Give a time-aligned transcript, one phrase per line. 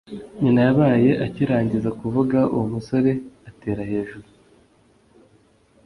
[0.41, 3.11] nyina yabaye akirangiza kuvuga, uwo musore
[3.49, 4.27] atera hejuru